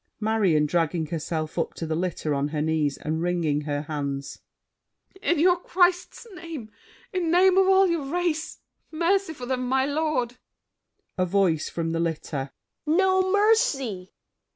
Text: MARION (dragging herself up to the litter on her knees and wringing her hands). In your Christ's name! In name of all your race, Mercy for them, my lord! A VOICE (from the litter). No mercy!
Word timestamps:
MARION 0.19 0.65
(dragging 0.65 1.05
herself 1.05 1.59
up 1.59 1.75
to 1.75 1.85
the 1.85 1.93
litter 1.93 2.33
on 2.33 2.47
her 2.47 2.61
knees 2.63 2.97
and 2.97 3.21
wringing 3.21 3.61
her 3.65 3.83
hands). 3.83 4.39
In 5.21 5.37
your 5.37 5.57
Christ's 5.57 6.25
name! 6.33 6.71
In 7.13 7.29
name 7.29 7.55
of 7.55 7.67
all 7.67 7.85
your 7.85 8.05
race, 8.11 8.57
Mercy 8.89 9.31
for 9.31 9.45
them, 9.45 9.69
my 9.69 9.85
lord! 9.85 10.37
A 11.19 11.25
VOICE 11.27 11.69
(from 11.69 11.91
the 11.91 11.99
litter). 11.99 12.49
No 12.87 13.31
mercy! 13.31 14.11